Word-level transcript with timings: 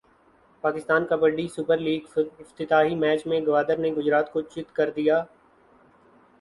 Pakistan 0.63 1.05
kabaddi 1.09 1.47
super 1.55 1.77
لیگافتتاحی 1.77 2.95
match 2.95 3.25
میں 3.27 3.39
گوادر 3.45 3.77
نے 3.77 3.89
گجرات 3.97 4.31
کو 4.33 4.41
چت 4.43 4.75
کردیا 4.75 5.23